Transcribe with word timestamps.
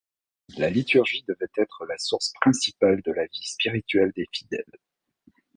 La 0.57 0.71
liturgie 0.71 1.23
devrait 1.27 1.45
être 1.57 1.85
la 1.85 1.95
source 1.99 2.33
principale 2.41 3.03
de 3.03 3.11
la 3.11 3.27
vie 3.27 3.43
spirituelle 3.45 4.11
des 4.15 4.25
fidèles. 4.31 4.79